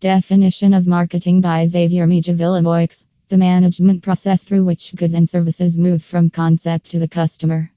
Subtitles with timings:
[0.00, 6.02] Definition of marketing by Xavier Mijavilla-Boix The management process through which goods and services move
[6.02, 7.70] from concept to the customer.